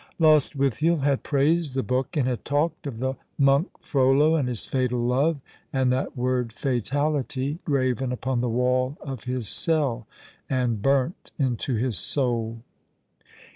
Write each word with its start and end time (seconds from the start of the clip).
Lostwithiel 0.17 1.01
had 1.01 1.21
praised 1.21 1.75
the 1.75 1.83
book, 1.83 2.17
and 2.17 2.27
had 2.27 2.43
talked 2.43 2.87
of 2.87 2.97
the 2.97 3.13
monk 3.37 3.67
Frollo, 3.81 4.35
and 4.35 4.47
his 4.49 4.65
fatal 4.65 4.99
love— 4.99 5.39
and 5.71 5.91
that 5.91 6.17
word 6.17 6.51
Fatality, 6.53 7.59
graven 7.65 8.11
upon 8.11 8.41
the 8.41 8.49
wall 8.49 8.97
of 9.01 9.25
his 9.25 9.47
cell, 9.47 10.07
and 10.49 10.81
burnt 10.81 11.29
into 11.37 11.75
his 11.75 11.99
soul. 11.99 12.63